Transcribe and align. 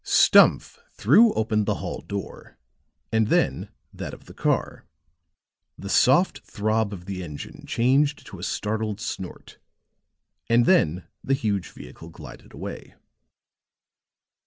Stumph 0.03 0.79
threw 0.95 1.31
open 1.33 1.65
the 1.65 1.75
hall 1.75 1.99
door 2.01 2.57
and 3.11 3.27
then 3.27 3.69
that 3.93 4.15
of 4.15 4.25
the 4.25 4.33
car; 4.33 4.87
the 5.77 5.89
soft 5.89 6.39
throb 6.39 6.91
of 6.91 7.05
the 7.05 7.23
engine 7.23 7.67
changed 7.67 8.25
to 8.25 8.39
a 8.39 8.43
startled 8.43 8.99
snort, 8.99 9.59
and 10.49 10.65
then 10.65 11.05
the 11.23 11.35
huge 11.35 11.69
vehicle 11.69 12.09
glided 12.09 12.51
away. 12.51 12.95